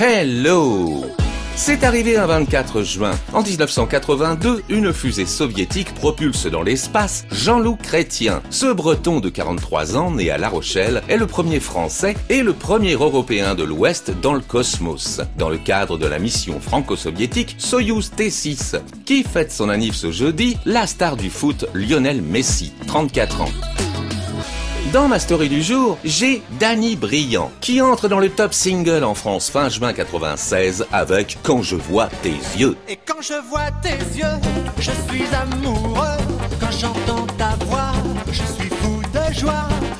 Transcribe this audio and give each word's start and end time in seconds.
Hello 0.00 1.04
c'est 1.60 1.82
arrivé 1.82 2.16
un 2.16 2.26
24 2.26 2.84
juin. 2.84 3.10
En 3.32 3.42
1982, 3.42 4.62
une 4.68 4.92
fusée 4.92 5.26
soviétique 5.26 5.92
propulse 5.92 6.46
dans 6.46 6.62
l'espace 6.62 7.26
Jean-Loup 7.32 7.74
Chrétien. 7.82 8.42
Ce 8.48 8.72
breton 8.72 9.18
de 9.18 9.28
43 9.28 9.96
ans, 9.96 10.12
né 10.12 10.30
à 10.30 10.38
La 10.38 10.50
Rochelle, 10.50 11.02
est 11.08 11.16
le 11.16 11.26
premier 11.26 11.58
français 11.58 12.14
et 12.30 12.44
le 12.44 12.52
premier 12.52 12.92
européen 12.92 13.56
de 13.56 13.64
l'Ouest 13.64 14.12
dans 14.22 14.34
le 14.34 14.40
cosmos, 14.40 15.20
dans 15.36 15.50
le 15.50 15.58
cadre 15.58 15.98
de 15.98 16.06
la 16.06 16.20
mission 16.20 16.60
franco-soviétique 16.60 17.56
Soyuz 17.58 18.12
T6, 18.16 18.80
qui 19.04 19.24
fête 19.24 19.50
son 19.50 19.68
anniversaire 19.68 20.12
ce 20.12 20.12
jeudi, 20.12 20.56
la 20.64 20.86
star 20.86 21.16
du 21.16 21.28
foot 21.28 21.66
Lionel 21.74 22.22
Messi, 22.22 22.72
34 22.86 23.40
ans. 23.40 23.87
Dans 24.92 25.06
ma 25.06 25.18
story 25.18 25.50
du 25.50 25.62
jour, 25.62 25.98
j'ai 26.02 26.40
Danny 26.58 26.96
Briand, 26.96 27.52
qui 27.60 27.82
entre 27.82 28.08
dans 28.08 28.20
le 28.20 28.30
top 28.30 28.54
single 28.54 29.04
en 29.04 29.14
France 29.14 29.50
fin 29.50 29.68
juin 29.68 29.92
96 29.92 30.86
avec 30.92 31.36
Quand 31.42 31.62
je 31.62 31.76
vois 31.76 32.08
tes 32.22 32.30
yeux. 32.58 32.74
Et 32.88 32.96
quand 32.96 33.20
je 33.20 33.34
vois 33.50 33.70
tes 33.82 33.98
yeux, 34.18 34.24
je 34.78 34.90
suis 34.90 35.26
amoureux. 35.34 36.16
Quand 36.58 36.70
j'entends 36.70 37.26
ta 37.36 37.50
voix, 37.66 37.87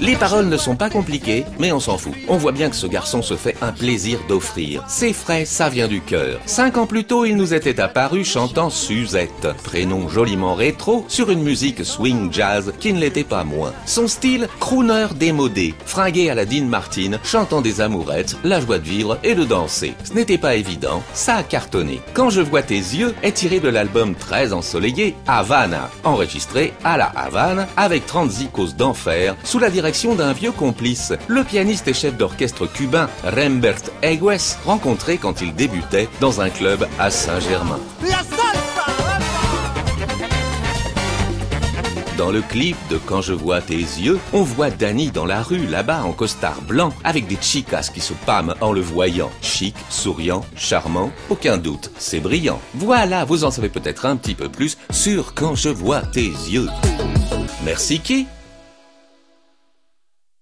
Les 0.08 0.16
paroles 0.16 0.48
ne 0.48 0.56
sont 0.56 0.74
pas 0.74 0.88
compliquées, 0.88 1.44
mais 1.58 1.70
on 1.70 1.80
s'en 1.80 1.98
fout. 1.98 2.14
On 2.28 2.38
voit 2.38 2.52
bien 2.52 2.70
que 2.70 2.76
ce 2.76 2.86
garçon 2.86 3.20
se 3.20 3.36
fait 3.36 3.58
un 3.60 3.72
plaisir 3.72 4.18
d'offrir. 4.26 4.82
C'est 4.88 5.12
frais, 5.12 5.44
ça 5.44 5.68
vient 5.68 5.86
du 5.86 6.00
cœur. 6.00 6.40
Cinq 6.46 6.78
ans 6.78 6.86
plus 6.86 7.04
tôt, 7.04 7.26
il 7.26 7.36
nous 7.36 7.52
était 7.52 7.78
apparu 7.78 8.24
chantant 8.24 8.70
Suzette, 8.70 9.46
prénom 9.64 10.08
joliment 10.08 10.54
rétro, 10.54 11.04
sur 11.08 11.28
une 11.28 11.42
musique 11.42 11.84
swing 11.84 12.32
jazz 12.32 12.72
qui 12.80 12.94
ne 12.94 13.00
l'était 13.00 13.22
pas 13.22 13.44
moins. 13.44 13.74
Son 13.84 14.08
style, 14.08 14.48
crooner 14.60 15.08
démodé, 15.14 15.74
fringué 15.84 16.30
à 16.30 16.34
la 16.34 16.46
Dean 16.46 16.64
Martin, 16.64 17.18
chantant 17.22 17.60
des 17.60 17.82
amourettes, 17.82 18.34
la 18.44 18.62
joie 18.62 18.78
de 18.78 18.84
vivre 18.84 19.18
et 19.22 19.34
de 19.34 19.44
danser. 19.44 19.92
Ce 20.04 20.14
n'était 20.14 20.38
pas 20.38 20.54
évident, 20.54 21.02
ça 21.12 21.34
a 21.36 21.42
cartonné. 21.42 22.00
Quand 22.14 22.30
je 22.30 22.40
vois 22.40 22.62
tes 22.62 22.76
yeux 22.76 23.14
est 23.22 23.32
tiré 23.32 23.60
de 23.60 23.68
l'album 23.68 24.14
très 24.14 24.54
ensoleillé 24.54 25.14
Havana, 25.26 25.90
enregistré 26.02 26.72
à 26.82 26.96
la 26.96 27.12
Havane 27.14 27.66
avec 27.76 28.06
30 28.06 28.30
zikos 28.30 28.72
d'enfer 28.72 29.36
sous 29.44 29.58
la 29.58 29.68
direction 29.68 29.97
d'un 30.06 30.32
vieux 30.32 30.52
complice, 30.52 31.12
le 31.26 31.42
pianiste 31.42 31.88
et 31.88 31.92
chef 31.92 32.16
d'orchestre 32.16 32.66
cubain 32.66 33.08
Rembert 33.24 33.82
Egues, 34.02 34.56
rencontré 34.64 35.18
quand 35.18 35.40
il 35.40 35.52
débutait 35.54 36.08
dans 36.20 36.40
un 36.40 36.50
club 36.50 36.86
à 37.00 37.10
Saint-Germain. 37.10 37.80
Dans 42.16 42.30
le 42.30 42.42
clip 42.42 42.76
de 42.90 42.98
Quand 42.98 43.22
je 43.22 43.32
vois 43.32 43.60
tes 43.60 43.74
yeux, 43.74 44.20
on 44.32 44.42
voit 44.42 44.70
Danny 44.70 45.10
dans 45.10 45.26
la 45.26 45.42
rue, 45.42 45.66
là-bas, 45.66 46.04
en 46.04 46.12
costard 46.12 46.62
blanc, 46.62 46.92
avec 47.02 47.26
des 47.26 47.38
chicas 47.40 47.90
qui 47.92 48.00
se 48.00 48.12
pâment 48.12 48.54
en 48.60 48.72
le 48.72 48.80
voyant. 48.80 49.30
Chic, 49.42 49.74
souriant, 49.88 50.44
charmant, 50.54 51.10
aucun 51.28 51.56
doute, 51.56 51.90
c'est 51.98 52.20
brillant. 52.20 52.60
Voilà, 52.74 53.24
vous 53.24 53.42
en 53.42 53.50
savez 53.50 53.68
peut-être 53.68 54.06
un 54.06 54.16
petit 54.16 54.34
peu 54.34 54.48
plus 54.48 54.78
sur 54.90 55.34
Quand 55.34 55.56
je 55.56 55.70
vois 55.70 56.02
tes 56.02 56.28
yeux. 56.28 56.68
Merci 57.64 57.98
qui 57.98 58.26